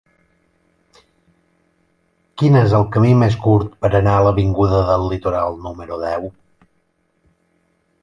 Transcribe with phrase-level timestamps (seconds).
[2.43, 6.31] Quin és el camí més curt per anar a l'avinguda del Litoral número deu?